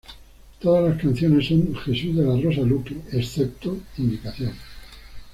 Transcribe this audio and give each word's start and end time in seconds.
Todas 0.59 0.83
las 0.83 0.99
canciones 0.99 1.45
son 1.47 1.73
de 1.73 1.77
Jesús 1.79 2.15
de 2.15 2.23
la 2.23 2.35
Rosa 2.41 2.61
Luque, 2.61 2.97
excepto 3.11 3.77
indicación. 3.99 4.53